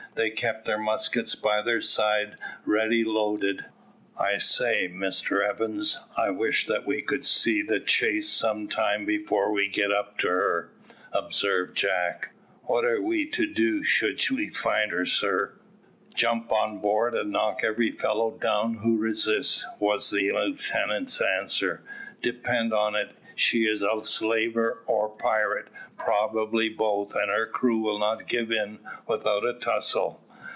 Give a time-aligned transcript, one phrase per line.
[0.13, 3.63] They kept their muskets by their sides ready loaded.
[4.17, 9.53] "I say, Mr Evans, I wish that we could see the chase some time before
[9.53, 10.73] we get up to her,"
[11.13, 12.33] observed Jack.
[12.63, 15.53] "What are we to do should we find her, sir?"
[16.13, 21.83] "Jump on board, and knock every fellow down who resists," was the lieutenant's answer.
[22.21, 27.97] "Depend on it she is a slaver or pirate, probably both, and her crew will
[27.97, 28.77] not give in
[29.07, 30.21] without a tussle."